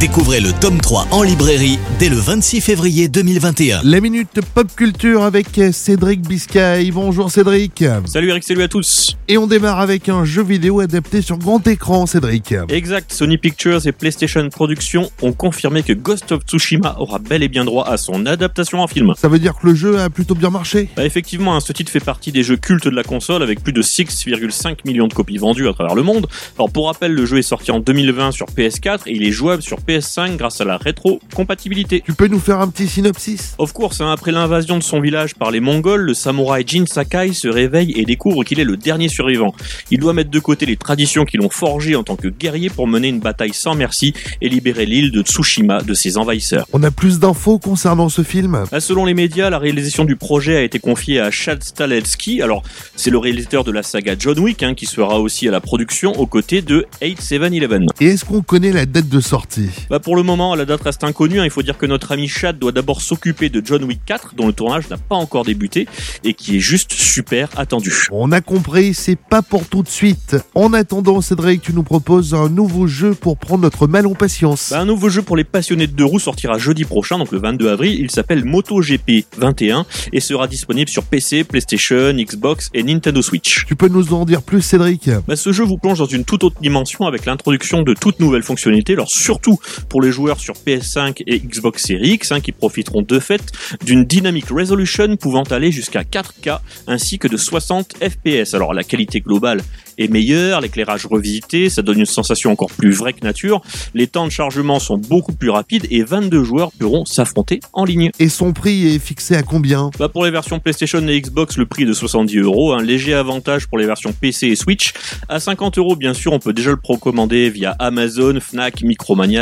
[0.00, 3.82] Découvrez le tome 3 en librairie dès le 26 février 2021.
[3.84, 6.90] La minute pop culture avec Cédric Biscay.
[6.92, 7.84] Bonjour Cédric.
[8.06, 9.16] Salut Eric, salut à tous.
[9.28, 12.54] Et on démarre avec un jeu vidéo adapté sur grand écran, Cédric.
[12.68, 17.48] Exact, Sony Pictures et PlayStation Productions ont confirmé que Ghost of Tsushima aura bel et
[17.48, 19.12] bien droit à son adaptation en film.
[19.16, 20.88] Ça veut dire que le jeu a plutôt bien marché?
[20.96, 23.72] Bah effectivement, hein, ce titre fait partie des jeux cultes de la console avec plus
[23.72, 26.26] de 6,5 millions de copies vendues à travers le monde.
[26.56, 29.62] Alors pour rappel, le jeu est sorti en 2020 sur PS4 et il est jouable
[29.62, 32.02] sur PS5 grâce à la rétro-compatibilité.
[32.04, 33.54] Tu peux nous faire un petit synopsis?
[33.58, 37.32] Of course, hein, après l'invasion de son village par les Mongols, le samouraï Jin Sakai
[37.32, 39.54] se réveille et découvre qu'il est le dernier survivant.
[39.90, 42.86] Il doit mettre de côté les traditions qui l'ont forgé en tant que guerrier pour
[42.86, 46.66] mener une bataille sans merci et libérer l'île de Tsushima de ses envahisseurs.
[46.72, 48.64] On a plus d'infos concernant ce film?
[48.70, 52.42] Là, Selon les médias, la réalisation du projet a été confiée à Chad Stahelski.
[52.42, 52.62] Alors,
[52.96, 56.12] c'est le réalisateur de la saga John Wick hein, qui sera aussi à la production
[56.12, 57.88] aux côtés de 8711.
[58.00, 59.70] Et est-ce qu'on connaît la date de sortie?
[59.90, 61.40] Bah pour le moment, la date reste inconnue.
[61.40, 61.44] hein.
[61.44, 64.46] Il faut dire que notre ami Chad doit d'abord s'occuper de John Wick 4, dont
[64.46, 65.86] le tournage n'a pas encore débuté
[66.24, 67.92] et qui est juste super attendu.
[68.10, 70.36] On a compris, c'est pas pour tout de suite.
[70.54, 74.68] En attendant, Cédric, tu nous proposes un nouveau jeu pour prendre notre mal en patience.
[74.70, 77.38] Bah, un nouveau jeu pour les passionnés de deux roues sortira jeudi prochain, donc le
[77.38, 77.98] 22 avril.
[78.00, 83.64] Il s'appelle MotoGP 21 et sera disponible sur PC, PlayStation, Xbox et Nintendo Switch.
[83.66, 85.10] Tu peux nous en dire plus, Cédric?
[85.26, 88.42] Bah, ce jeu vous plonge dans une toute autre dimension avec l'introduction de toutes nouvelles
[88.42, 93.02] fonctionnalités, alors surtout pour les joueurs sur PS5 et Xbox Series X, hein, qui profiteront
[93.02, 93.42] de fait
[93.84, 98.54] d'une dynamic resolution pouvant aller jusqu'à 4K ainsi que de 60 FPS.
[98.54, 99.62] Alors la qualité globale
[99.98, 103.60] est meilleure, l'éclairage revisité, ça donne une sensation encore plus vraie que nature,
[103.94, 108.10] les temps de chargement sont beaucoup plus rapides et 22 joueurs pourront s'affronter en ligne.
[108.18, 109.90] Et son prix est fixé à combien?
[109.98, 112.72] Bah pour les versions PlayStation et Xbox, le prix est de 70 euros.
[112.72, 114.92] Un léger avantage pour les versions PC et Switch.
[115.28, 119.41] À 50 euros, bien sûr, on peut déjà le procommander via Amazon, Fnac, Micromania,